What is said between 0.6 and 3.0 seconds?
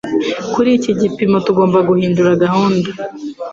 iki gipimo, tugomba guhindura gahunda.